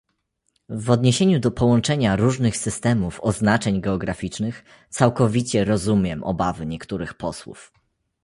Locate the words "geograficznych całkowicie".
3.81-5.65